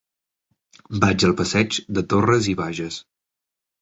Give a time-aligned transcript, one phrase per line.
[1.03, 2.99] Vaig al passeig de Torras i Bages.